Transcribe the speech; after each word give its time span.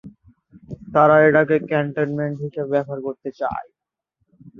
তারা 0.93 1.15
এটিকে 1.19 1.53
একটি 1.55 1.69
ক্যান্টনমেন্ট 1.69 2.35
হিসেবে 2.43 2.69
ব্যবহার 2.73 2.99
করতে 3.07 3.29
থাকে। 3.31 3.69